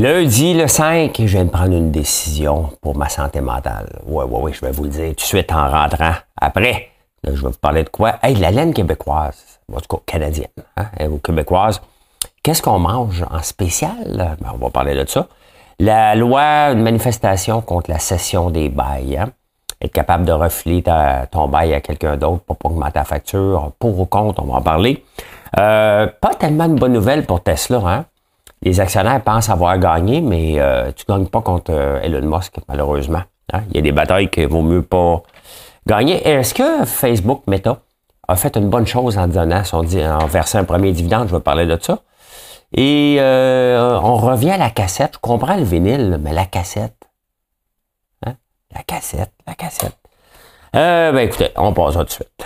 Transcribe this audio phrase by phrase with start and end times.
[0.00, 4.00] Lundi le 5, je de prendre une décision pour ma santé mentale.
[4.06, 6.14] Oui, oui, oui, je vais vous le dire tout de suite en rentrant.
[6.40, 6.88] Après,
[7.22, 8.14] je vais vous parler de quoi?
[8.22, 11.82] Hey, la laine québécoise, en tout cas canadienne, hein, ou québécoise,
[12.42, 14.38] qu'est-ce qu'on mange en spécial?
[14.40, 15.26] Ben, on va parler de ça.
[15.78, 19.18] La loi, une manifestation contre la cession des bails.
[19.18, 19.28] Hein?
[19.82, 20.82] Être capable de refiler
[21.30, 23.72] ton bail à quelqu'un d'autre pour pas augmenter ta facture.
[23.78, 25.04] Pour ou contre, on va en parler.
[25.58, 27.82] Euh, pas tellement de bonne nouvelle pour Tesla.
[27.84, 28.04] Hein?
[28.62, 32.56] Les actionnaires pensent avoir gagné, mais euh, tu ne gagnes pas contre euh, Elon Musk,
[32.68, 33.22] malheureusement.
[33.52, 33.62] Hein.
[33.70, 35.22] Il y a des batailles qu'il vaut mieux pas
[35.86, 36.26] gagner.
[36.26, 37.78] Est-ce que Facebook Meta
[38.28, 41.28] a fait une bonne chose en donnant en versant un premier dividende?
[41.28, 41.98] Je vais parler de ça.
[42.72, 45.14] Et euh, on revient à la cassette.
[45.14, 47.08] Je comprends le vinyle, mais la cassette.
[48.26, 48.34] Hein?
[48.72, 49.96] La cassette, la cassette.
[50.76, 52.44] Euh, ben écoutez, on passe tout de suite.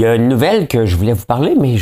[0.00, 1.76] Y a une nouvelle que je voulais vous parler, mais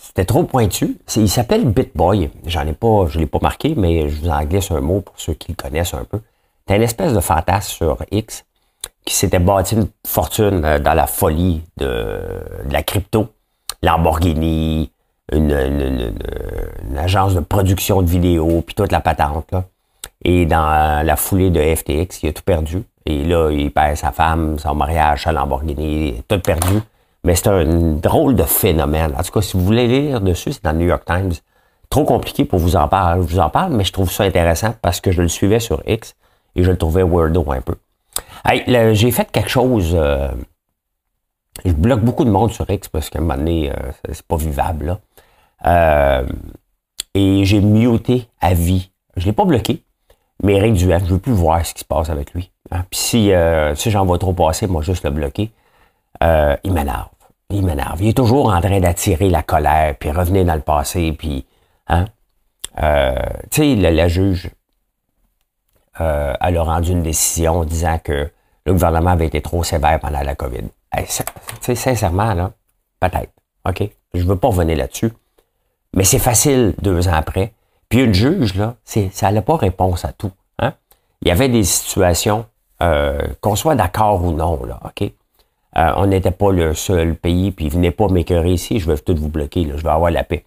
[0.00, 0.96] c'était trop pointu.
[1.16, 2.30] Il s'appelle BitBoy.
[2.46, 5.14] J'en ai pas, je l'ai pas marqué, mais je vous en glisse un mot pour
[5.18, 6.20] ceux qui le connaissent un peu.
[6.66, 8.44] C'est une espèce de fantasme sur X
[9.04, 12.20] qui s'était bâti une fortune euh, dans la folie de,
[12.70, 13.28] la crypto.
[13.82, 14.90] Lamborghini,
[15.30, 16.14] une,
[16.96, 19.50] agence de production de vidéos, puis toute la patente.
[19.52, 19.64] Là.
[20.24, 22.84] Et dans la foulée de FTX, il a tout perdu.
[23.06, 26.80] Et là, il perd sa femme, son mariage, sa Lamborghini, tout perdu.
[27.24, 29.14] Mais c'est un drôle de phénomène.
[29.18, 31.32] En tout cas, si vous voulez lire dessus, c'est dans le New York Times.
[31.90, 33.22] Trop compliqué pour vous en parler.
[33.22, 35.82] Je vous en parle, mais je trouve ça intéressant parce que je le suivais sur
[35.86, 36.14] X
[36.56, 37.76] et je le trouvais weirdo un peu.
[38.44, 39.92] Hey, j'ai fait quelque chose.
[39.94, 40.28] Euh,
[41.64, 43.74] je bloque beaucoup de monde sur X parce qu'à un moment donné, euh,
[44.12, 44.86] c'est pas vivable.
[44.86, 45.00] Là.
[45.66, 46.26] Euh,
[47.14, 48.90] et j'ai muté à vie.
[49.16, 49.82] Je l'ai pas bloqué,
[50.42, 52.50] mais Eric Duhem, je veux plus voir ce qui se passe avec lui.
[52.70, 52.84] Hein.
[52.90, 53.32] Puis si,
[53.76, 55.50] si j'en vois trop passer, moi juste le bloquer,
[56.20, 57.08] il m'énerve.
[57.50, 58.02] Il m'énerve.
[58.02, 61.46] Il est toujours en train d'attirer la colère, puis revenir dans le passé, puis
[61.88, 62.06] hein.
[63.50, 64.50] tu sais, la juge,
[66.00, 68.30] euh, elle a rendu une décision disant que
[68.66, 70.64] le gouvernement avait été trop sévère pendant la COVID.
[70.96, 71.04] Tu
[71.60, 72.52] sais, sincèrement, là,
[73.00, 73.32] peut-être.
[73.68, 73.88] OK?
[74.14, 75.12] Je veux pas revenir là-dessus.
[75.94, 77.52] Mais c'est facile deux ans après.
[77.94, 80.32] Puis juge, là, ça n'a pas réponse à tout.
[80.58, 80.72] Hein?
[81.22, 82.44] Il y avait des situations,
[82.82, 85.12] euh, qu'on soit d'accord ou non, là, OK?
[85.76, 89.14] Euh, on n'était pas le seul pays, puis venez pas m'écœurer ici, je vais tout
[89.14, 90.44] vous bloquer, je vais avoir la paix.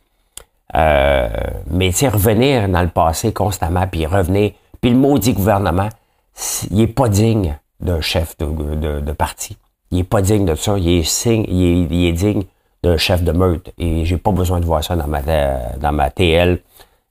[0.75, 1.29] Euh,
[1.71, 5.87] mais tu revenir dans le passé constamment, puis revenir puis le maudit gouvernement,
[6.69, 9.55] il est pas digne d'un chef de, parti.
[9.91, 10.77] Il est pas digne de ça.
[10.77, 12.43] Il est, il est, digne
[12.83, 13.71] d'un chef de meute.
[13.77, 16.59] Et j'ai pas besoin de voir ça dans ma, dans ma TL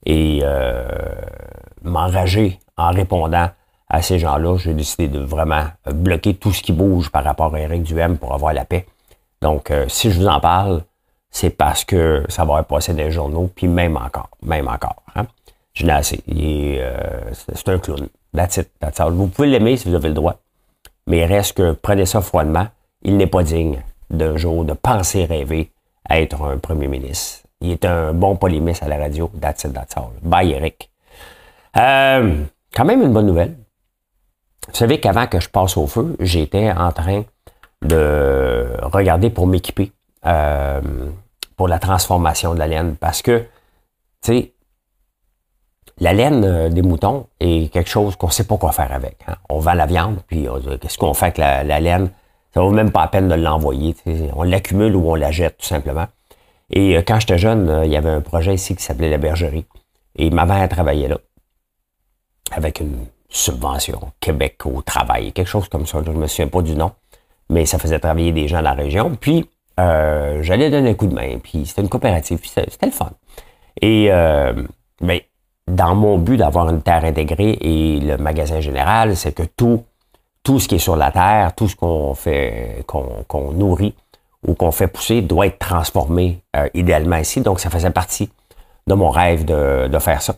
[0.06, 0.86] et euh,
[1.82, 3.50] m'enrager en répondant
[3.88, 4.56] à ces gens-là.
[4.56, 8.32] J'ai décidé de vraiment bloquer tout ce qui bouge par rapport à Eric Duhem pour
[8.32, 8.86] avoir la paix.
[9.42, 10.82] Donc, euh, si je vous en parle,
[11.30, 15.02] c'est parce que ça va passer dans les journaux, puis même encore, même encore.
[15.14, 15.26] Hein?
[15.74, 16.22] Je n'ai assez.
[16.28, 18.08] Euh, c'est un clown.
[18.34, 18.70] That's it.
[18.80, 19.00] That's.
[19.00, 20.36] Vous pouvez l'aimer si vous avez le droit.
[21.06, 22.66] Mais il reste que prenez ça froidement.
[23.02, 25.70] Il n'est pas digne d'un jour de penser rêver
[26.08, 27.45] à être un premier ministre.
[27.66, 29.28] Il est un bon polémiste à la radio.
[29.40, 29.96] That's it, that's.
[30.22, 30.88] Bye, Eric.
[31.76, 33.56] Euh, quand même une bonne nouvelle.
[34.68, 37.24] Vous savez qu'avant que je passe au feu, j'étais en train
[37.82, 39.90] de regarder pour m'équiper
[40.26, 40.80] euh,
[41.56, 42.94] pour la transformation de la laine.
[42.94, 43.40] Parce que,
[44.22, 44.52] tu sais,
[45.98, 49.18] la laine euh, des moutons est quelque chose qu'on ne sait pas quoi faire avec.
[49.26, 49.34] Hein.
[49.48, 50.46] On vend la viande, puis
[50.80, 52.10] qu'est-ce qu'on fait avec la, laine?
[52.54, 53.96] Ça vaut même pas la peine de l'envoyer.
[54.36, 56.06] On l'accumule ou on la jette, tout simplement.
[56.70, 59.18] Et euh, quand j'étais jeune, euh, il y avait un projet ici qui s'appelait la
[59.18, 59.66] bergerie.
[60.16, 61.18] Et ma mère travaillait là,
[62.50, 66.00] avec une subvention, Québec au travail, quelque chose comme ça.
[66.04, 66.92] Je ne me souviens pas du nom,
[67.50, 69.14] mais ça faisait travailler des gens dans la région.
[69.20, 73.10] Puis, j'allais donner un coup de main, puis c'était une coopérative, c'était le fun.
[73.82, 75.20] Et, ben,
[75.66, 79.84] dans mon but d'avoir une terre intégrée et le magasin général, c'est que tout,
[80.42, 83.94] tout ce qui est sur la terre, tout ce qu'on fait, qu'on nourrit
[84.46, 87.40] ou qu'on fait pousser doit être transformé euh, idéalement ici.
[87.40, 88.30] Donc, ça faisait partie
[88.86, 90.36] de mon rêve de, de faire ça.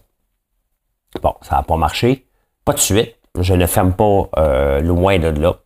[1.23, 2.27] Bon, ça n'a pas marché.
[2.65, 3.15] Pas de suite.
[3.39, 5.57] Je ne ferme pas euh, loin de là.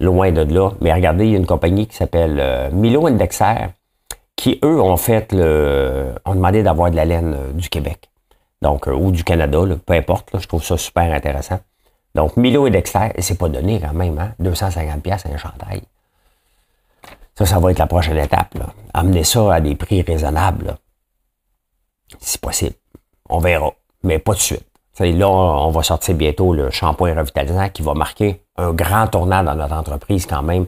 [0.00, 0.70] Loin de là.
[0.80, 3.70] Mais regardez, il y a une compagnie qui s'appelle euh, Milo Indexer
[4.36, 6.14] qui, eux, ont fait le.
[6.24, 8.08] ont demandé d'avoir de la laine du Québec
[8.62, 11.60] donc, euh, ou du Canada, peu importe, je trouve ça super intéressant.
[12.14, 14.32] Donc, Milo et Dexter, c'est pas donné quand même, hein?
[14.40, 15.82] 250 pièces un chandail.
[17.38, 18.52] Ça, ça va être la prochaine étape.
[18.54, 18.66] Là.
[18.92, 20.76] Amener ça à des prix raisonnables.
[22.18, 22.74] C'est possible.
[23.28, 23.70] On verra.
[24.02, 24.66] Mais pas de suite.
[24.98, 29.54] là, on va sortir bientôt le shampoing revitalisant qui va marquer un grand tournant dans
[29.54, 30.66] notre entreprise quand même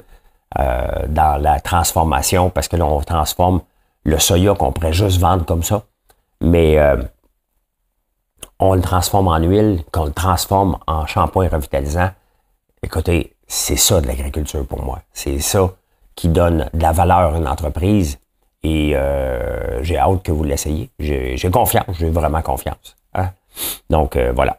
[0.61, 3.63] euh, dans la transformation parce que là, on transforme
[4.05, 5.83] le soya qu'on pourrait juste vendre comme ça.
[6.41, 7.03] Mais euh,
[8.61, 12.11] on le transforme en huile, qu'on le transforme en shampoing revitalisant.
[12.85, 15.01] Écoutez, c'est ça de l'agriculture pour moi.
[15.13, 15.73] C'est ça
[16.21, 18.19] qui donne de la valeur à une entreprise.
[18.63, 20.91] Et euh, j'ai hâte que vous l'essayiez.
[20.99, 22.95] J'ai confiance, j'ai vraiment confiance.
[23.15, 23.31] Hein.
[23.89, 24.59] Donc euh, voilà.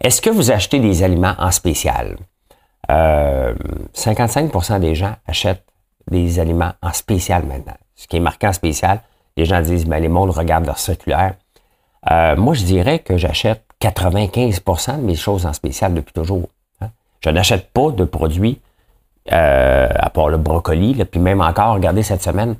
[0.00, 2.16] Est-ce que vous achetez des aliments en spécial?
[2.88, 5.66] 55% euh, des gens achètent
[6.10, 7.76] des aliments en spécial maintenant.
[7.94, 9.02] Ce qui est marqué en spécial,
[9.36, 11.34] les gens disent, mais les mondes regardent leur circulaire.
[12.38, 16.48] moi, je dirais que j'achète 95% de mes choses en spécial depuis toujours.
[16.80, 16.88] Hein.
[17.22, 18.62] Je n'achète pas de produits
[19.30, 20.94] euh, à part le brocoli.
[20.94, 22.56] Là, puis même encore, regardez cette semaine,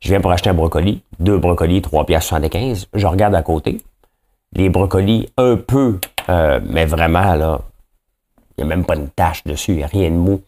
[0.00, 2.88] je viens pour acheter un brocoli, deux brocolis, 3 pièces 75.
[2.94, 3.82] Je regarde à côté.
[4.52, 5.98] Les brocolis, un peu,
[6.28, 7.60] euh, mais vraiment, là,
[8.56, 10.42] il n'y a même pas une tache dessus, il n'y a rien de mou,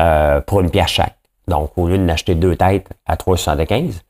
[0.00, 1.16] euh, pour une pièce chaque.
[1.46, 4.02] Donc, au lieu d'acheter deux têtes à 3,75,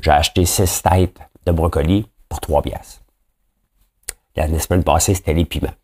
[0.00, 3.02] j'ai acheté six têtes de brocolis pour 3 pièces.
[4.34, 5.74] La semaine passée, c'était les piments.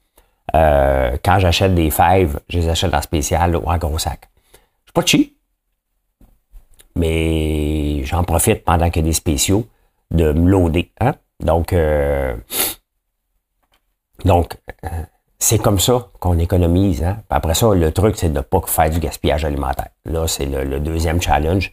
[0.52, 4.28] quand j'achète des fèves, je les achète en spécial ou en gros sac
[4.94, 5.36] pas cheap,
[6.96, 9.66] mais j'en profite pendant qu'il y a des spéciaux
[10.10, 10.90] de me loader.
[11.00, 11.14] Hein?
[11.40, 12.36] Donc, euh,
[14.24, 14.88] donc euh,
[15.38, 17.02] c'est comme ça qu'on économise.
[17.02, 17.18] Hein?
[17.28, 19.88] après ça, le truc, c'est de ne pas faire du gaspillage alimentaire.
[20.04, 21.72] Là, c'est le, deuxième challenge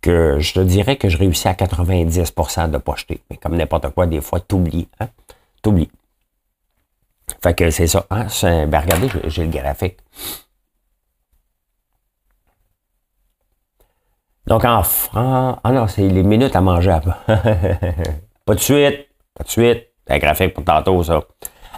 [0.00, 3.20] que je te dirais que je réussis à 90% de pas jeter.
[3.30, 4.88] Mais comme n'importe quoi, des fois, t'oublies.
[5.00, 5.08] Hein?
[5.62, 5.90] T'oublies.
[7.42, 8.06] Fait que c'est ça.
[8.10, 8.26] Hein?
[8.42, 9.96] Ben, regardez, j'ai le graphique.
[14.48, 16.98] Donc en France, ah non, c'est les minutes à manger.
[18.46, 19.88] pas de suite, pas de suite.
[20.08, 21.22] Un graphique pour tantôt, ça.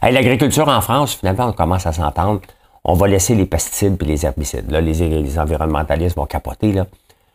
[0.02, 2.40] L'agriculture en France, finalement, on commence à s'entendre.
[2.84, 4.70] On va laisser les pesticides et les herbicides.
[4.70, 6.86] Là, les, environnementalistes vont capoter, là.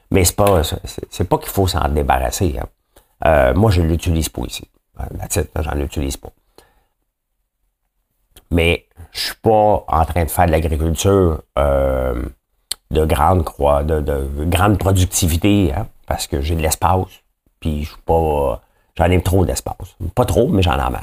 [0.09, 2.55] Mais c'est pas, pas qu'il faut s'en débarrasser.
[2.57, 2.67] Hein.
[3.25, 4.65] Euh, moi, je l'utilise pas ici.
[5.19, 6.29] La titre, j'en utilise pas.
[8.51, 12.23] Mais je suis pas en train de faire de l'agriculture euh,
[12.91, 17.07] de grande croix, de, grande productivité, hein, parce que j'ai de l'espace,
[17.59, 18.61] puis je suis pas.
[18.97, 19.95] J'en ai trop d'espace.
[20.13, 20.95] Pas trop, mais j'en ai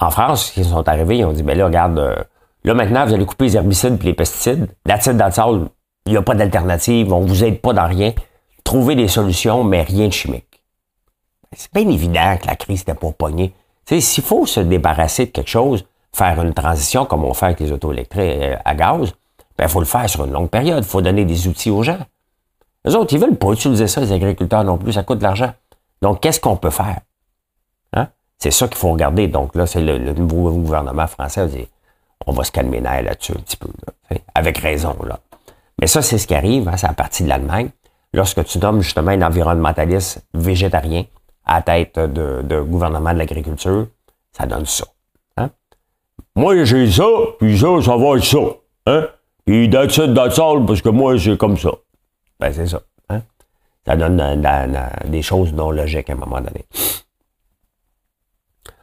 [0.00, 2.16] en France, ils sont arrivés, ils ont dit, ben là, regarde, euh,
[2.64, 4.68] là maintenant, vous allez couper les herbicides et les pesticides.
[4.86, 5.68] L'acide dans le
[6.06, 8.14] il n'y a pas d'alternative, on vous aide pas dans rien.
[8.64, 10.62] Trouvez des solutions, mais rien de chimique.
[11.54, 13.52] C'est bien évident que la crise n'était pas pognée.
[13.86, 17.70] S'il faut se débarrasser de quelque chose, faire une transition comme on fait avec les
[17.70, 19.12] auto électriques euh, à gaz,
[19.60, 20.82] il ben, faut le faire sur une longue période.
[20.82, 21.98] Il faut donner des outils aux gens.
[22.86, 24.94] Les autres, ils veulent pas utiliser ça, les agriculteurs non plus.
[24.94, 25.52] Ça coûte de l'argent.
[26.00, 27.00] Donc, qu'est-ce qu'on peut faire?
[27.92, 28.08] Hein?
[28.38, 29.28] C'est ça qu'il faut regarder.
[29.28, 31.68] Donc, là, c'est le, nouveau gouvernement français dit,
[32.26, 33.68] on va se calmer là-dessus un petit peu.
[34.34, 35.18] avec raison, là.
[35.78, 36.66] Mais ça, c'est ce qui arrive.
[36.66, 37.68] Hein, c'est à partir de l'Allemagne.
[38.14, 41.04] Lorsque tu nommes justement un environnementaliste végétarien
[41.44, 43.88] à tête de, gouvernement de l'agriculture,
[44.32, 44.86] ça donne ça.
[45.36, 45.50] Hein?
[46.34, 47.04] Moi, j'ai ça,
[47.38, 48.38] puis ça, ça va être ça.
[48.86, 49.06] Hein?
[49.52, 51.70] Et that's it, that's parce que moi, c'est comme ça.
[52.38, 52.82] Ben, c'est ça.
[53.08, 53.22] Hein?
[53.84, 54.44] Ça donne
[55.06, 56.64] des choses non logiques à un moment donné.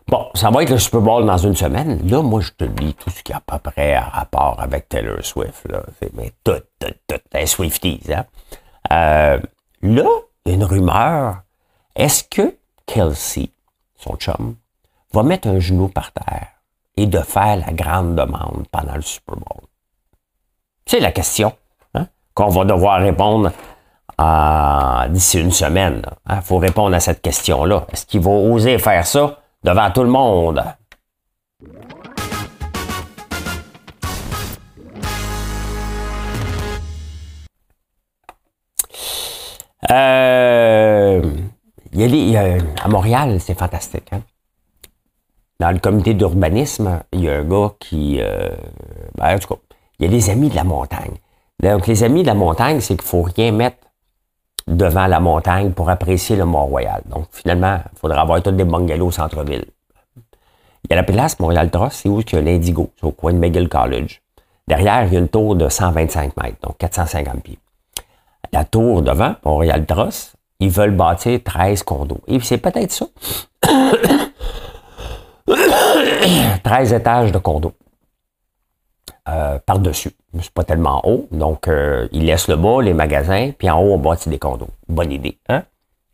[0.10, 2.06] Bon, ça va être le Super Bowl dans une semaine.
[2.10, 4.90] Là, moi, je te dis tout ce qui a à peu près à rapport avec
[4.90, 5.70] Taylor Swift.
[5.70, 5.84] Là.
[6.14, 8.02] Mais tout, tout, tout, les Swifties.
[8.14, 8.26] Hein?
[8.92, 9.40] Euh,
[9.82, 10.10] là,
[10.46, 11.44] une rumeur.
[11.96, 13.52] Est-ce que Kelsey,
[13.96, 14.56] son chum,
[15.14, 16.48] va mettre un genou par terre
[16.98, 19.64] et de faire la grande demande pendant le Super Bowl?
[20.90, 21.52] C'est la question
[21.96, 23.52] hein, qu'on va devoir répondre
[25.10, 26.02] d'ici une semaine.
[26.30, 26.42] Il hein.
[26.42, 27.86] faut répondre à cette question-là.
[27.92, 30.64] Est-ce qu'il va oser faire ça devant tout le monde?
[39.92, 41.22] Euh,
[41.94, 44.08] y a à Montréal, c'est fantastique.
[44.14, 44.22] Hein.
[45.60, 48.52] Dans le comité d'urbanisme, il y a un gars qui, euh,
[49.16, 49.60] ben, en tout cas,
[50.00, 51.16] il y a les amis de la montagne.
[51.62, 53.78] Donc, les amis de la montagne, c'est qu'il faut rien mettre
[54.68, 57.02] devant la montagne pour apprécier le Mont-Royal.
[57.08, 59.66] Donc, finalement, il faudra avoir tous des bungalows au centre-ville.
[60.84, 63.12] Il y a la place Montréal Trust, c'est où il y a l'Indigo, c'est au
[63.12, 64.22] coin de McGill College.
[64.68, 67.58] Derrière, il y a une tour de 125 mètres, donc 450 pieds.
[68.54, 72.22] La tour devant, Montréal Trust, ils veulent bâtir 13 condos.
[72.28, 73.06] Et c'est peut-être ça.
[76.64, 77.74] 13 étages de condo.
[79.30, 80.12] Euh, par-dessus.
[80.40, 81.28] C'est pas tellement haut.
[81.32, 84.70] Donc, euh, ils laissent le bas, les magasins, puis en haut, on bâtit des condos.
[84.88, 85.64] Bonne idée, hein?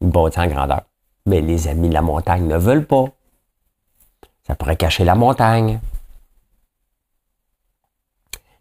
[0.01, 0.81] Bâtit en grandeur.
[1.27, 3.05] Mais les amis de la montagne ne veulent pas.
[4.47, 5.79] Ça pourrait cacher la montagne.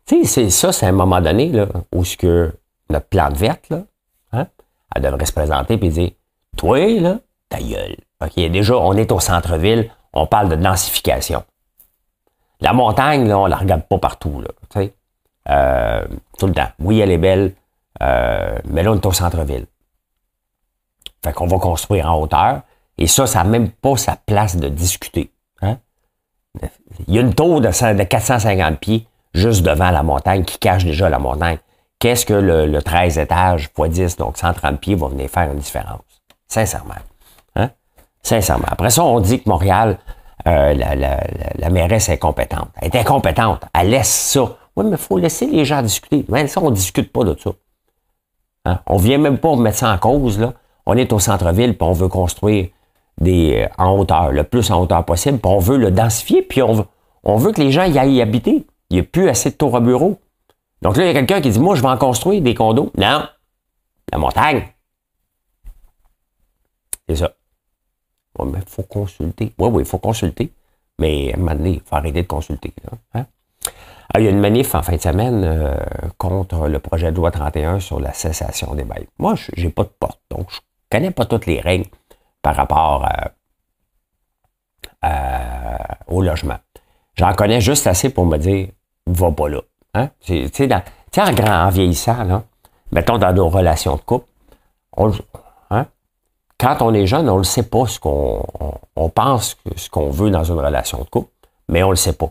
[0.04, 1.50] Tu sais, c'est ça, c'est un moment donné,
[1.94, 2.52] où ce que
[2.90, 3.84] notre plante verte, là,
[4.32, 4.46] hein,
[4.94, 6.10] elle devrait se présenter et dire
[6.58, 7.96] Toi, là, ta gueule.
[8.20, 11.42] OK, déjà, on est au centre-ville, on parle de densification.
[12.62, 14.49] La montagne, là, on la regarde pas partout, là.
[15.50, 16.04] Euh,
[16.38, 16.69] tout le temps.
[16.78, 17.54] Oui, elle est belle,
[18.00, 19.66] euh, mais là, on est au centre-ville.
[21.25, 22.62] Fait qu'on va construire en hauteur.
[22.99, 25.33] Et ça, ça n'a même pas sa place de discuter.
[25.61, 25.78] Hein?
[27.09, 31.09] Il y a une tour de, 450 pieds juste devant la montagne qui cache déjà
[31.09, 31.59] la montagne.
[31.99, 36.02] Qu'est-ce que le, 13 étages x 10, donc 130 pieds, va venir faire une différence?
[36.47, 36.95] Sincèrement.
[37.57, 37.71] Hein?
[38.23, 38.66] Sincèrement.
[38.69, 39.99] Après ça, on dit que Montréal,
[40.46, 42.68] euh, la, mairesse est compétente.
[42.80, 43.62] Elle est incompétente.
[43.78, 44.56] Elle laisse ça.
[44.76, 46.25] Oui, mais il faut laisser les gens discuter.
[46.28, 47.50] Mais ça, on ne discute pas de ça.
[48.64, 48.80] Hein?
[48.87, 50.38] On ne vient même pas mettre ça en cause.
[50.38, 50.54] Là.
[50.87, 52.68] On est au centre-ville, puis on veut construire
[53.20, 56.62] des, euh, en hauteur, le plus en hauteur possible, puis on veut le densifier, puis
[56.62, 58.66] on veut, que les gens y aillent y habiter.
[58.90, 60.18] Il n'y a plus assez de tours à bureau.
[60.80, 62.90] Donc là, il y a quelqu'un qui dit, moi, je vais en construire des condos.
[62.96, 63.22] Non,
[64.11, 64.66] la montagne.
[67.08, 67.32] C'est ça.
[68.38, 69.52] Oui, mais faut consulter.
[69.58, 70.52] Oui, oui, il faut consulter.
[70.98, 72.72] Mais à un moment donné, il faut arrêter de consulter.
[73.14, 73.26] Hein?
[74.14, 75.74] Ah, il y a une manif en fin de semaine euh,
[76.18, 79.08] contre le projet de loi 31 sur la cessation des bails.
[79.18, 80.60] Moi, je n'ai pas de porte, donc je ne
[80.90, 81.88] connais pas toutes les règles
[82.42, 83.08] par rapport
[86.08, 86.58] au logement.
[87.14, 88.68] J'en connais juste assez pour me dire,
[89.06, 89.60] va pas là.
[89.94, 90.10] Hein?
[90.20, 92.44] Tu sais, en, grand, vieillissant,
[92.90, 94.26] mettons dans nos relations de couple,
[94.96, 95.12] on,
[95.70, 95.86] hein?
[96.62, 98.45] Quand on est jeune, on ne sait pas ce qu'on
[98.95, 101.28] on, pense, ce qu'on veut dans une relation de couple,
[101.69, 102.31] mais on ne le sait pas.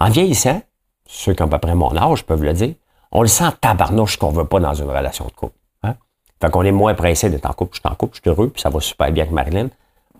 [0.00, 0.62] En vieillissant,
[1.06, 2.74] ceux qui ont à peu près mon âge peuvent le dire,
[3.10, 5.56] on le sent tabarnouche qu'on veut pas dans une relation de couple.
[5.82, 5.96] Hein?
[6.40, 7.74] Fait qu'on est moins pressé d'être en couple.
[7.74, 9.68] Je suis en couple, je suis heureux, puis ça va super bien avec Marilyn.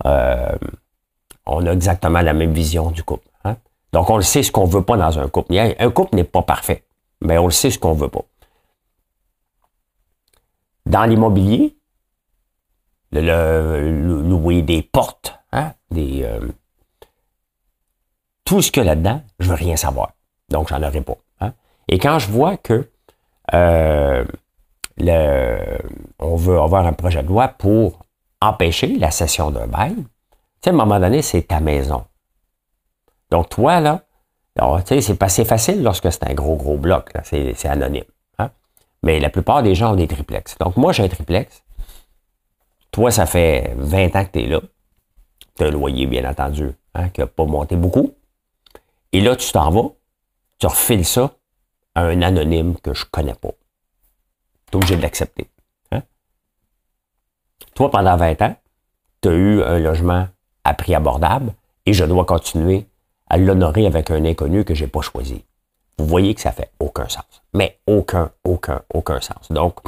[0.05, 0.51] Euh,
[1.45, 3.27] on a exactement la même vision du couple.
[3.45, 3.55] Hein?
[3.93, 5.57] Donc, on le sait ce qu'on veut pas dans un couple.
[5.57, 6.83] Un couple n'est pas parfait,
[7.21, 8.25] mais on le sait ce qu'on veut pas.
[10.85, 11.77] Dans l'immobilier,
[13.21, 15.73] le, louer des portes, hein?
[15.91, 16.39] des, euh,
[18.45, 20.11] tout ce qu'il y a là-dedans, je veux rien savoir.
[20.49, 21.17] Donc, j'en aurai pas.
[21.41, 21.53] Hein.
[21.87, 22.89] Et quand je vois que
[23.53, 24.23] euh,
[26.19, 27.99] on veut avoir un projet de loi pour
[28.41, 29.95] empêcher la cession d'un bail,
[30.61, 32.05] tu à un moment donné, c'est ta maison.
[33.31, 34.01] Donc, toi, là,
[34.55, 37.11] tu sais, c'est pas assez facile lorsque c'est un gros, gros bloc.
[37.23, 38.03] C'est anonyme.
[38.37, 38.51] Hein.
[39.03, 40.57] Mais la plupart des gens ont des triplex.
[40.59, 41.63] Donc, moi, j'ai un triplex.
[42.95, 44.61] Toi, ça fait 20 ans que tu es là.
[45.57, 48.13] Tu as un loyer, bien entendu, hein, qui n'a pas monté beaucoup.
[49.11, 49.89] Et là, tu t'en vas
[50.59, 51.35] tu refiles ça
[51.93, 53.51] à un anonyme que je connais pas.
[54.71, 55.49] Tu es obligé de l'accepter.
[55.91, 56.03] Hein?
[57.73, 58.55] Toi, pendant 20 ans,
[59.21, 60.29] tu as eu un logement
[60.63, 61.53] à prix abordable
[61.85, 62.87] et je dois continuer
[63.29, 65.43] à l'honorer avec un inconnu que j'ai pas choisi.
[65.97, 67.43] Vous voyez que ça fait aucun sens.
[67.53, 69.51] Mais aucun, aucun, aucun sens.
[69.51, 69.81] Donc,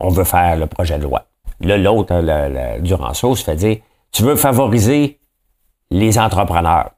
[0.00, 1.26] on veut faire le projet de loi.
[1.60, 3.78] Là, l'autre, le, Duranceau, se fait dire,
[4.12, 5.20] tu veux favoriser
[5.90, 6.90] les entrepreneurs.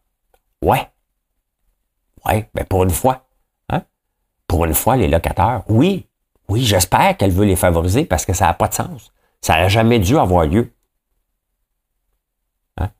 [0.62, 0.88] Ouais,
[2.26, 3.26] oui, mais pour une fois.
[3.68, 3.82] Hein?
[4.46, 6.06] Pour une fois, les locataires, oui,
[6.48, 9.12] oui, j'espère qu'elle veut les favoriser parce que ça n'a pas de sens.
[9.40, 10.72] Ça n'a jamais dû avoir lieu.
[12.78, 12.90] Hein?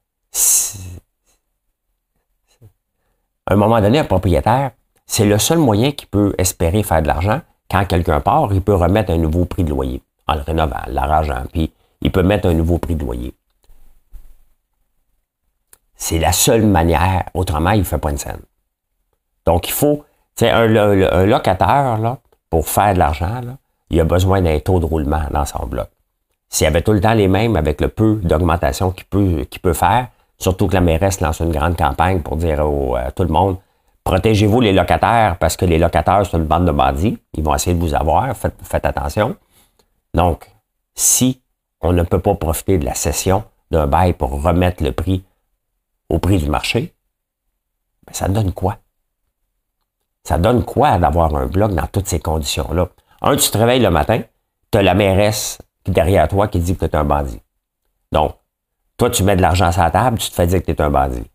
[3.47, 4.73] À un moment donné, un propriétaire,
[5.07, 7.41] c'est le seul moyen qui peut espérer faire de l'argent.
[7.71, 11.45] Quand quelqu'un part, il peut remettre un nouveau prix de loyer en le rénovant, l'arrangeant,
[11.53, 13.35] puis il peut mettre un nouveau prix de loyer.
[15.97, 18.41] C'est la seule manière, autrement, il ne fait pas une scène.
[19.47, 20.05] Donc, il faut,
[20.37, 20.67] tu sais, un,
[21.27, 22.19] locataire,
[22.51, 23.41] pour faire de l'argent,
[23.91, 25.89] il a besoin d'un taux de roulement dans son bloc.
[26.49, 29.73] S'il avait tout le temps les mêmes avec le peu d'augmentation qu'il peut, qu'il peut
[29.73, 30.09] faire,
[30.39, 33.57] surtout que la mairesse lance une grande campagne pour dire à tout le monde,
[34.07, 37.19] protégez-vous les locataires parce que les locataires sont une bande de bandits.
[37.35, 38.35] Ils vont essayer de vous avoir.
[38.37, 39.37] Faites, attention.
[40.15, 40.49] Donc,
[40.95, 41.43] si
[41.81, 45.25] on ne peut pas profiter de la cession d'un bail pour remettre le prix
[46.09, 46.95] au prix du marché,
[48.07, 48.79] ben, ça donne quoi?
[50.23, 52.89] Ça donne quoi d'avoir un bloc dans toutes ces conditions-là?
[53.23, 54.23] Un, tu te réveilles le matin,
[54.71, 57.41] tu as la mairesse derrière toi qui dit que tu es un bandit.
[58.13, 58.37] Donc,
[58.99, 60.81] toi, tu mets de l'argent sur la table, tu te fais dire que tu es
[60.81, 61.29] un bandit.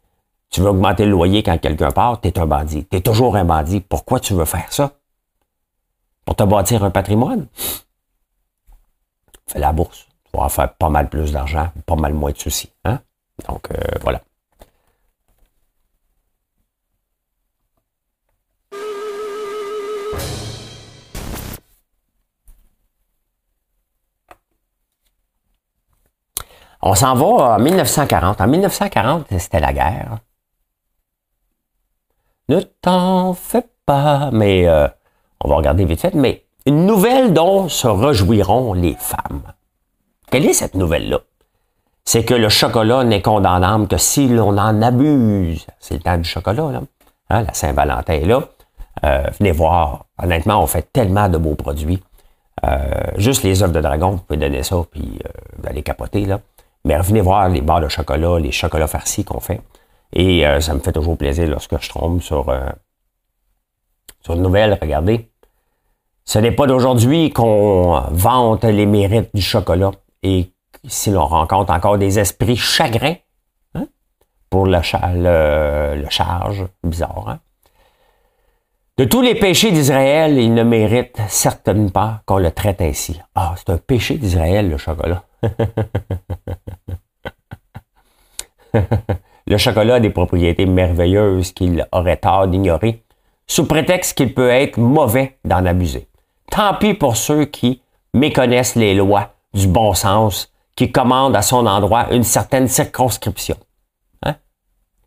[0.51, 2.86] Tu veux augmenter le loyer quand quelqu'un part, tu es un bandit.
[2.86, 3.79] Tu es toujours un bandit.
[3.79, 4.91] Pourquoi tu veux faire ça?
[6.25, 7.48] Pour te bâtir un patrimoine?
[9.48, 10.08] Fais la bourse.
[10.31, 12.70] Tu vas faire pas mal plus d'argent, pas mal moins de soucis.
[12.84, 13.00] Hein?
[13.48, 14.22] Donc, euh, voilà.
[26.81, 28.41] On s'en va en 1940.
[28.41, 30.20] En 1940, c'était la guerre.
[32.51, 34.86] Ne t'en fais pas, mais euh,
[35.41, 39.43] on va regarder vite fait, mais une nouvelle dont se réjouiront les femmes.
[40.29, 41.20] Quelle est cette nouvelle-là?
[42.03, 45.65] C'est que le chocolat n'est condamnable que si l'on en abuse.
[45.79, 46.81] C'est le temps du chocolat, là.
[47.29, 48.41] Hein, la Saint-Valentin est là.
[49.05, 50.08] Euh, venez voir.
[50.22, 52.03] Honnêtement, on fait tellement de beaux produits.
[52.65, 52.81] Euh,
[53.15, 56.41] juste les œufs de dragon, vous pouvez donner ça, puis euh, vous allez capoter, là.
[56.84, 59.62] Mais venez voir les barres de chocolat, les chocolats farcis qu'on fait.
[60.13, 62.53] Et ça me fait toujours plaisir lorsque je tombe sur,
[64.22, 64.77] sur une nouvelle.
[64.82, 65.32] Regardez.
[66.25, 69.91] Ce n'est pas d'aujourd'hui qu'on vante les mérites du chocolat.
[70.24, 70.51] Et
[70.88, 73.15] si l'on rencontre encore des esprits chagrins,
[73.75, 73.88] hein,
[74.50, 74.80] pour le,
[75.96, 77.39] le, charge, bizarre, hein?
[78.98, 83.20] De tous les péchés d'Israël, il ne mérite certainement pas qu'on le traite ainsi.
[83.34, 85.24] Ah, c'est un péché d'Israël, le chocolat.
[89.51, 93.03] le chocolat a des propriétés merveilleuses qu'il aurait tort d'ignorer,
[93.48, 96.08] sous prétexte qu'il peut être mauvais d'en abuser.
[96.50, 97.81] Tant pis pour ceux qui
[98.13, 103.58] méconnaissent les lois du bon sens, qui commandent à son endroit une certaine circonscription.
[104.24, 104.36] Hein?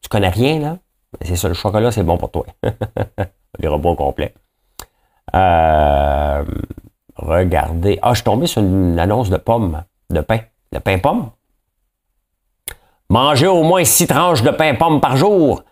[0.03, 0.77] Tu connais rien, là?
[1.23, 2.45] C'est ça, le chocolat, c'est bon pour toi.
[3.61, 4.35] les robots complets.
[5.35, 6.45] Euh,
[7.17, 7.99] regardez.
[8.03, 10.41] Ah, je suis tombé sur une annonce de pommes, de pain.
[10.71, 11.31] Le pain pomme.
[13.15, 15.63] Manger au moins six tranches de pain pomme par jour.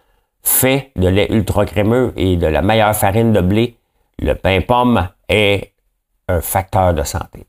[0.44, 3.76] Fait de lait ultra crémeux et de la meilleure farine de blé.
[4.20, 5.72] Le pain pomme est
[6.28, 7.48] un facteur de santé.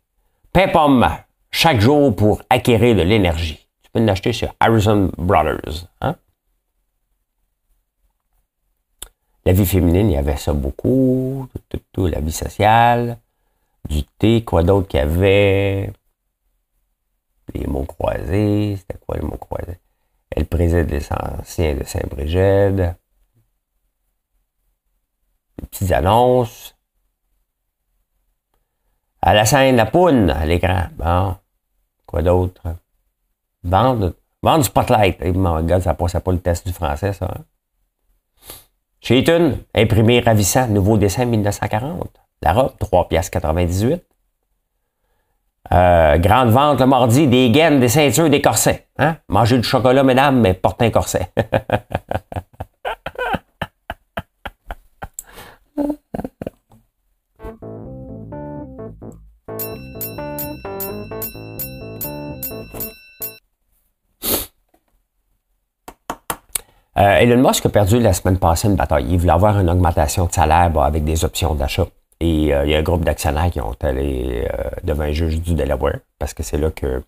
[0.52, 1.08] Pain pomme
[1.52, 3.68] chaque jour pour acquérir de l'énergie.
[3.84, 5.88] Tu peux l'acheter chez Harrison Brothers.
[6.02, 6.16] Hein?
[9.46, 11.48] La vie féminine, il y avait ça beaucoup.
[11.92, 13.20] Tout, la vie sociale.
[13.88, 15.94] Du thé, quoi d'autre qu'il y avait?
[17.54, 18.78] Les mots croisés.
[18.80, 19.78] C'était quoi les mots croisés?
[20.36, 22.96] Elle préside les anciens de Saint-Brigide.
[25.60, 26.76] Les petites annonces.
[29.22, 30.88] À la scène, la poune à l'écran.
[30.98, 31.36] Bon.
[32.06, 32.62] Quoi d'autre?
[33.64, 35.18] Vendre, vendre du spotlight.
[35.22, 37.26] Eh, mon gars, ça passait pas le test du français, ça.
[37.26, 37.46] Hein?
[39.00, 42.10] Chayton, imprimé ravissant, nouveau dessin 1940.
[42.42, 44.04] La robe, 3 pièces 98.
[45.72, 48.88] Euh, grande vente le mardi, des gaines, des ceintures, des corsets.
[49.00, 49.16] Hein?
[49.30, 51.32] Manger du chocolat, mesdames, mais portez un corset.
[66.96, 69.08] Euh, Elon Musk a perdu la semaine passée une bataille.
[69.10, 71.88] Il voulait avoir une augmentation de salaire avec des options d'achat.
[72.24, 75.42] Et euh, il y a un groupe d'actionnaires qui ont allé euh, devant un juge
[75.42, 77.04] du Delaware parce que c'est là que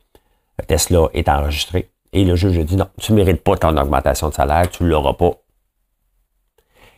[0.67, 1.89] Tesla est enregistré.
[2.11, 4.83] Et le juge a dit non, tu ne mérites pas ton augmentation de salaire, tu
[4.83, 5.31] ne l'auras pas.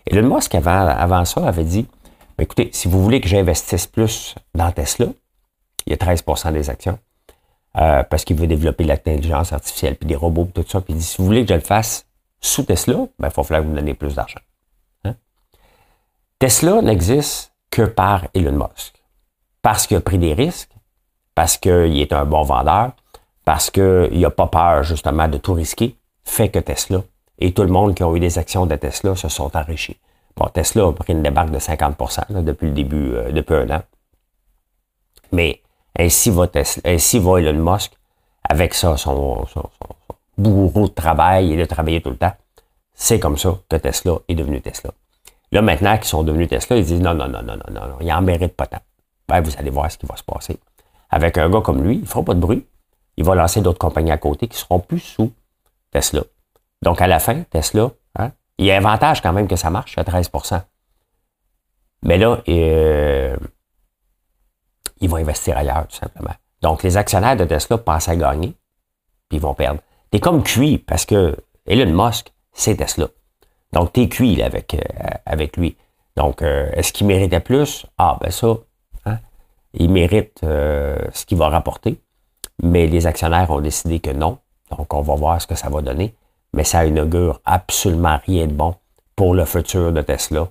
[0.08, 1.86] Elon Musk, avant, avant ça, avait dit
[2.40, 5.06] écoutez, si vous voulez que j'investisse plus dans Tesla,
[5.86, 6.98] il y a 13% des actions,
[7.74, 10.82] parce qu'il veut développer l'intelligence artificielle, puis des robots, tout ça.
[10.82, 12.08] Puis il dit si vous voulez que je le fasse,
[12.42, 14.40] sous Tesla, ben, il va falloir que vous me donniez plus d'argent.
[15.04, 15.16] Hein?
[16.40, 18.94] Tesla n'existe que par Elon Musk.
[19.62, 20.72] Parce qu'il a pris des risques,
[21.36, 22.92] parce qu'il est un bon vendeur,
[23.46, 27.02] parce qu'il n'a pas peur justement de tout risquer, fait que Tesla
[27.40, 29.98] et tout le monde qui a eu des actions de Tesla se sont enrichis.
[30.36, 33.84] Bon, Tesla a pris une débarque de 50% depuis le début, euh, depuis un an.
[35.32, 35.62] Mais
[35.98, 37.94] ainsi va, Tesla, ainsi va Elon Musk
[38.48, 39.46] avec ça, son,
[40.38, 42.34] bourreau de travail et de travailler tout le temps.
[42.94, 44.92] C'est comme ça que Tesla est devenu Tesla.
[45.52, 48.12] Là, maintenant qu'ils sont devenus Tesla, ils disent non, non, non, non, non, non, il
[48.12, 48.82] en mérite pas tant.
[49.28, 50.60] Ben, vous allez voir ce qui va se passer.
[51.10, 52.66] Avec un gars comme lui, il ne fera pas de bruit.
[53.16, 55.34] Il va lancer d'autres compagnies à côté qui seront plus sous
[55.92, 56.24] Tesla.
[56.82, 59.98] Donc, à la fin, Tesla, hein, il y a avantage quand même que ça marche
[59.98, 60.62] à 13%
[62.04, 63.38] Mais là, euh,
[65.00, 66.34] il va investir ailleurs, tout simplement.
[66.62, 68.54] Donc, les actionnaires de Tesla pensent à gagner,
[69.30, 69.80] puis ils vont perdre.
[70.12, 73.08] T'es comme cuit parce que Elon Musk, c'est Tesla.
[73.74, 75.76] Donc, t'es cuit avec, euh, avec lui.
[76.16, 77.86] Donc, euh, est-ce qu'il méritait plus?
[77.98, 78.56] Ah, ben ça,
[79.06, 79.20] hein,
[79.74, 82.00] il mérite euh, ce qu'il va rapporter.
[82.64, 84.40] Mais les actionnaires ont décidé que non.
[84.76, 86.16] Donc, on va voir ce que ça va donner.
[86.54, 88.76] Mais ça inaugure absolument rien de bon
[89.16, 90.48] pour le futur de Tesla.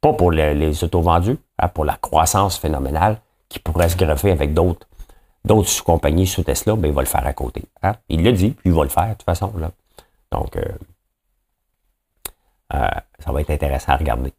[0.00, 3.18] Pas pour les, autos vendus, hein, pour la croissance phénoménale
[3.48, 4.86] qui pourrait se greffer avec d'autres
[5.46, 7.62] d'autres compagnies sous Tesla, ben, il va le faire à côté.
[7.82, 7.94] Hein?
[8.08, 9.52] Il l'a dit, puis il va le faire de toute façon.
[9.56, 9.70] Là.
[10.32, 10.62] Donc, euh,
[12.70, 14.32] ça va être intéressant à regarder.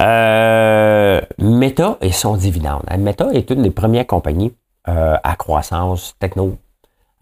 [0.00, 2.82] Euh, Meta et son dividende.
[2.98, 4.54] Meta est une des premières compagnies
[4.86, 6.58] à croissance techno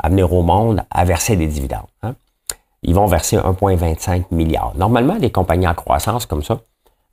[0.03, 1.87] à venir au monde à verser des dividendes.
[2.03, 2.15] Hein.
[2.83, 4.73] Ils vont verser 1,25 milliard.
[4.77, 6.61] Normalement, les compagnies en croissance comme ça,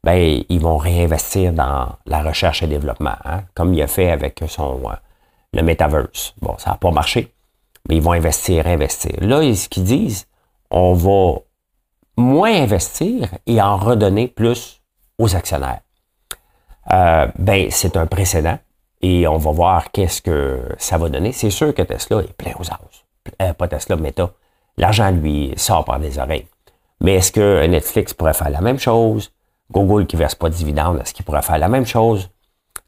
[0.03, 4.41] ben, ils vont réinvestir dans la recherche et développement, hein, comme il a fait avec
[4.47, 4.93] son euh,
[5.53, 6.33] le metaverse.
[6.41, 7.33] Bon, ça n'a pas marché,
[7.87, 9.15] mais ils vont investir, investir.
[9.19, 10.25] Là, ce qu'ils disent,
[10.71, 11.39] on va
[12.19, 14.81] moins investir et en redonner plus
[15.17, 15.81] aux actionnaires.
[16.91, 18.57] Euh, ben, c'est un précédent
[19.01, 21.31] et on va voir qu'est-ce que ça va donner.
[21.31, 22.79] C'est sûr que Tesla est plein aux as.
[23.41, 24.31] Euh, pas Tesla, Meta.
[24.77, 26.47] L'argent, lui, sort par les oreilles.
[27.01, 29.31] Mais est-ce que Netflix pourrait faire la même chose?
[29.71, 32.29] Google qui verse pas de dividendes, est-ce qu'il pourrait faire la même chose?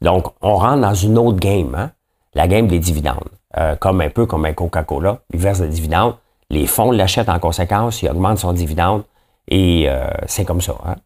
[0.00, 1.92] Donc, on rentre dans une autre game, hein?
[2.34, 3.28] la game des dividendes.
[3.56, 6.16] Euh, comme un peu comme un Coca-Cola, il verse des dividendes,
[6.50, 9.04] les fonds l'achètent en conséquence, il augmente son dividende,
[9.48, 10.74] et euh, c'est comme ça.
[10.84, 10.96] Hein?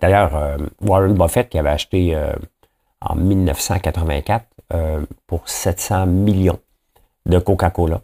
[0.00, 2.16] D'ailleurs, euh, Warren Buffett qui avait acheté
[3.00, 4.46] en 1984
[5.26, 6.58] pour 700 millions
[7.26, 8.00] de Coca-Cola,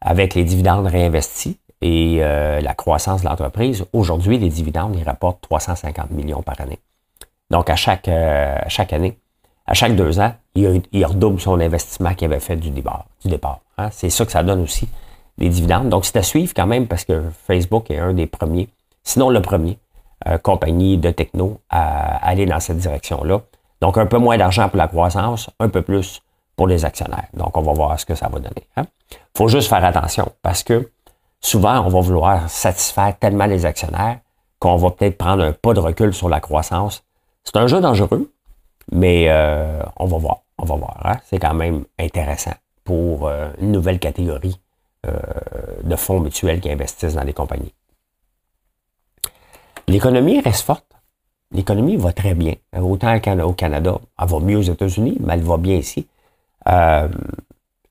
[0.00, 5.40] avec les dividendes réinvestis, et euh, la croissance de l'entreprise, aujourd'hui, les dividendes, ils rapportent
[5.42, 6.78] 350 millions par année.
[7.50, 9.18] Donc, à chaque, euh, chaque année,
[9.66, 13.06] à chaque deux ans, il, redouble son investissement qu'il avait fait du départ.
[13.22, 13.88] Du départ hein.
[13.92, 14.88] C'est ça que ça donne aussi,
[15.48, 15.88] dividendes.
[15.88, 18.68] Donc, c'est à suivre quand même parce que Facebook est un des premiers,
[19.02, 19.78] sinon le premier,
[20.28, 23.40] euh, compagnie de techno à aller dans cette direction-là.
[23.80, 26.20] Donc, un peu moins d'argent pour la croissance, un peu plus
[26.56, 27.28] pour les actionnaires.
[27.32, 28.66] Donc, on va voir ce que ça va donner.
[28.76, 28.86] Il hein.
[29.34, 30.90] faut juste faire attention parce que
[31.40, 34.18] souvent, on va vouloir satisfaire tellement les actionnaires
[34.58, 37.02] qu'on va peut-être prendre un pas de recul sur la croissance.
[37.44, 38.30] C'est un jeu dangereux,
[38.92, 40.40] mais euh, on va voir.
[40.58, 41.00] On va voir.
[41.04, 41.16] Hein.
[41.24, 42.52] C'est quand même intéressant
[42.84, 44.60] pour euh, une nouvelle catégorie
[45.04, 47.72] de fonds mutuels qui investissent dans les compagnies.
[49.88, 50.84] L'économie reste forte.
[51.52, 52.54] L'économie va très bien.
[52.76, 56.06] Autant au Canada, elle va mieux aux États-Unis, mais elle va bien ici.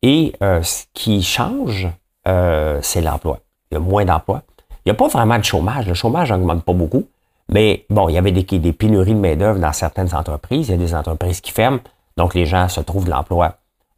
[0.01, 1.87] et ce qui change,
[2.27, 3.39] euh, c'est l'emploi.
[3.71, 4.43] Il y a moins d'emplois.
[4.85, 5.87] Il n'y a pas vraiment de chômage.
[5.87, 7.07] Le chômage n'augmente pas beaucoup.
[7.49, 10.67] Mais bon, il y avait des, des pénuries de main-d'œuvre dans certaines entreprises.
[10.67, 11.79] Il y a des entreprises qui ferment.
[12.17, 13.55] Donc, les gens se trouvent de l'emploi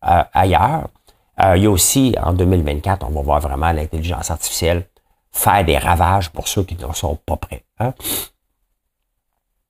[0.07, 0.87] euh, ailleurs.
[1.39, 4.87] Euh, il y a aussi, en 2024, on va voir vraiment l'intelligence artificielle
[5.31, 7.63] faire des ravages pour ceux qui ne sont pas prêts.
[7.79, 7.93] Hein.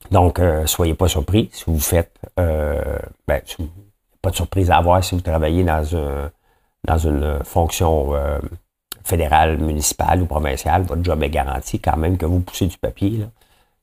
[0.09, 3.41] Donc, soyez pas surpris si vous faites, ben,
[4.21, 6.31] pas de surprise à avoir si vous travaillez dans un,
[6.83, 8.39] dans une fonction euh,
[9.03, 13.25] fédérale, municipale ou provinciale, votre job est garanti quand même que vous poussez du papier.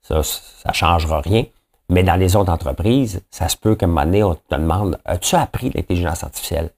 [0.02, 1.44] Ça, ça changera rien.
[1.90, 5.00] Mais dans les autres entreprises, ça se peut qu'à un moment donné, on te demande
[5.04, 6.70] As-tu appris l'intelligence artificielle?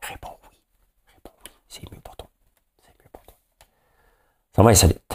[0.00, 1.30] Réponds oui.
[1.68, 2.28] C'est mieux pour toi.
[2.82, 3.36] C'est mieux pour toi.
[4.58, 5.14] Va insolite.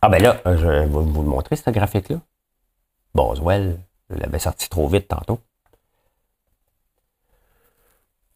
[0.00, 2.16] Ah ben là, je vais vous le montrer, ce graphique-là.
[3.14, 3.78] Boswell,
[4.08, 5.40] je l'avais sorti trop vite tantôt.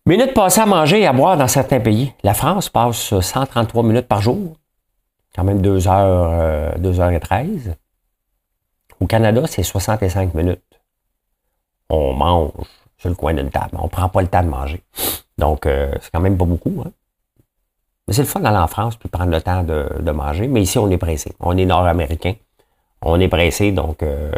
[0.05, 2.12] Minutes passées à manger et à boire dans certains pays.
[2.23, 4.59] La France passe 133 minutes par jour.
[5.35, 7.77] Quand même 2 heures, 2 euh, heures et 13.
[9.01, 10.73] Au Canada, c'est 65 minutes.
[11.94, 12.50] On mange
[12.98, 13.76] sur le coin d'une table.
[13.78, 14.83] On prend pas le temps de manger.
[15.38, 16.83] Donc, euh, c'est quand même pas beaucoup.
[16.85, 16.90] Hein?
[18.07, 20.48] Mais c'est le fun d'aller en France puis prendre le temps de, manger.
[20.48, 21.33] Mais ici, on est pressé.
[21.40, 22.35] On est nord-américain.
[23.07, 24.33] On est pressé, donc euh,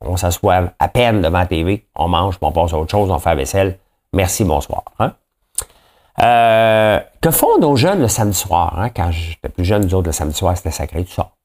[0.00, 3.20] on s'assoit à peine devant la TV, on mange, on passe à autre chose, on
[3.20, 3.78] fait la vaisselle.
[4.12, 4.82] Merci, bonsoir.
[4.98, 5.12] Hein?
[6.20, 8.76] Euh, que font nos jeunes le samedi soir?
[8.80, 8.90] Hein?
[8.90, 11.36] Quand j'étais plus jeune, nous autres, le samedi soir, c'était sacré, tu sors.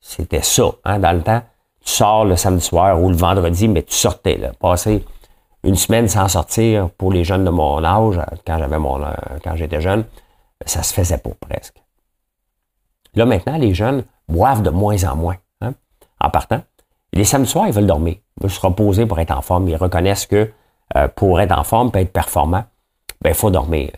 [0.00, 1.42] C'était ça, hein, dans le temps.
[1.84, 4.40] Tu sors le samedi soir ou le vendredi, mais tu sortais.
[4.60, 5.04] Passer
[5.64, 9.00] une semaine sans sortir pour les jeunes de mon âge, quand j'avais mon
[9.42, 10.04] quand j'étais jeune,
[10.66, 11.82] ça se faisait pas presque.
[13.14, 15.74] Là, maintenant, les jeunes boivent de moins en moins hein,
[16.20, 16.62] en partant.
[17.12, 18.16] Les samedis soirs, ils veulent dormir.
[18.38, 19.68] Ils veulent se reposer pour être en forme.
[19.68, 20.50] Ils reconnaissent que
[20.96, 22.64] euh, pour être en forme, pour être performant,
[23.20, 23.90] ben, il faut dormir.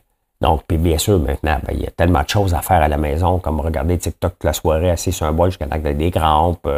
[0.45, 2.89] Donc, puis bien sûr, maintenant, ben, il y a tellement de choses à faire à
[2.89, 6.11] la maison, comme regarder TikTok toute la soirée assis sur un bol jusqu'à temps des
[6.11, 6.69] crampes.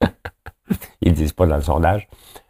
[1.02, 2.08] Ils disent pas dans le sondage.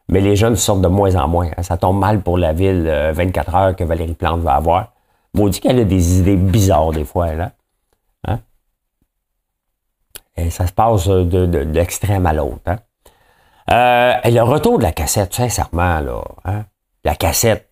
[0.09, 1.51] Mais les jeunes sortent de moins en moins.
[1.57, 1.65] Hein.
[1.65, 2.85] Ça tombe mal pour la ville
[3.15, 4.93] 24 euh, heures que Valérie Plante va avoir.
[5.35, 7.51] Maudit qu'elle a des idées bizarres des fois, là.
[8.29, 8.39] Hein?
[10.37, 12.61] Et ça se passe de, l'extrême à l'autre.
[12.67, 12.79] Hein?
[13.73, 16.65] Euh, le retour de la cassette, sincèrement, là, hein?
[17.05, 17.69] la cassette,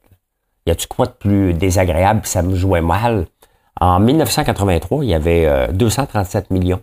[0.67, 3.27] y a-tu quoi de plus désagréable, ça me jouait mal?
[3.81, 6.83] En 1983, il y avait 237 euh, millions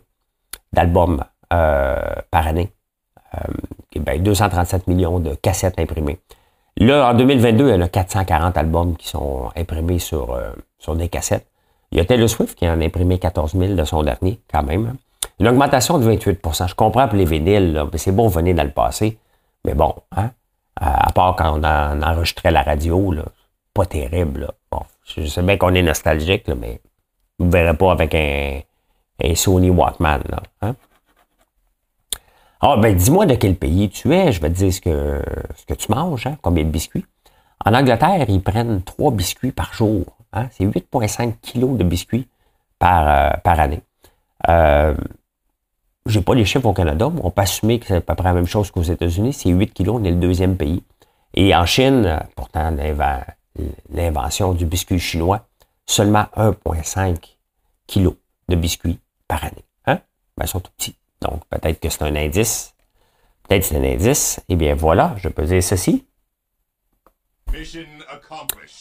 [0.74, 1.98] d'albums euh,
[2.32, 2.72] par année.
[3.94, 6.20] et ben, 237 millions de cassettes imprimées.
[6.78, 10.96] Là, en 2022, il y en a 440 albums qui sont imprimés sur, euh, sur
[10.96, 11.46] des cassettes.
[11.92, 14.64] Il y a Taylor Swift qui en a imprimé 14 000 de son dernier, quand
[14.64, 14.96] même.
[15.40, 19.18] Une augmentation de 28% Je comprends pour les vinyles, c'est bon venir dans le passé.
[19.66, 20.32] Mais bon, hein?
[20.80, 23.24] à part quand on, enregistrait la radio, là,
[23.86, 24.52] terrible.
[24.72, 26.82] Bon, je sais bien qu'on est nostalgique, mais
[27.38, 28.62] vous ne verrez pas avec un,
[29.36, 30.22] Sony Walkman.
[30.30, 30.76] Là, hein?
[32.62, 35.22] Ah, ben, dis-moi de quel pays tu es, je vais te dire ce que,
[35.56, 36.38] ce que tu manges, hein?
[36.42, 37.06] combien de biscuits.
[37.66, 40.06] En Angleterre, ils prennent 3 biscuits par jour.
[40.34, 40.48] Hein?
[40.52, 42.28] C'est 8,5 kilos de biscuits
[42.78, 43.82] par, euh, par année.
[44.50, 44.94] Euh,
[46.06, 48.30] j'ai pas les chiffres au Canada, mais on peut assumer que c'est à peu près
[48.30, 49.34] la même chose qu'aux États-Unis.
[49.34, 50.84] C'est 8 kilos, on est le deuxième pays.
[51.34, 52.72] Et en Chine, pourtant,
[53.92, 55.48] l'invention du biscuit chinois,
[55.86, 57.18] seulement 1,5
[57.88, 58.16] kilos
[58.48, 59.66] de biscuits par année.
[59.86, 60.00] Hein?
[60.38, 60.96] Ben, ils sont tout petits.
[61.22, 62.76] Donc, peut-être que c'est un indice.
[63.48, 64.40] Peut-être que c'est un indice.
[64.50, 66.06] Eh bien, voilà, je peux dire ceci.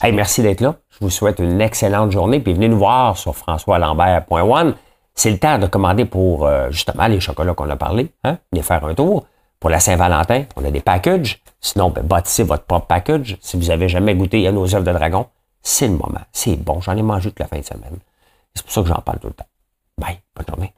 [0.01, 0.77] Hey, merci d'être là.
[0.91, 2.41] Je vous souhaite une excellente journée.
[2.41, 4.75] Puis venez nous voir sur françoislambert.one.
[5.15, 8.13] C'est le temps de commander pour euh, justement les chocolats qu'on a parlé.
[8.25, 8.39] Hein?
[8.53, 9.27] Venez faire un tour.
[9.61, 11.43] Pour la Saint-Valentin, on a des packages.
[11.61, 13.37] Sinon, ben, bâtissez votre propre package.
[13.41, 15.27] Si vous avez jamais goûté à nos œufs de dragon,
[15.63, 16.21] c'est le moment.
[16.33, 16.81] C'est bon.
[16.81, 17.99] J'en ai mangé toute la fin de semaine.
[18.55, 19.49] C'est pour ça que j'en parle tout le temps.
[19.99, 20.21] Bye.
[20.37, 20.73] Bonne journée.